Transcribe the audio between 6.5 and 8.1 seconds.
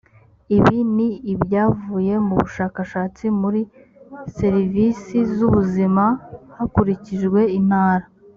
hakurikijwe intara